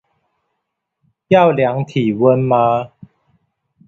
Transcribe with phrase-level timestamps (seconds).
[1.27, 2.91] 要量體溫嗎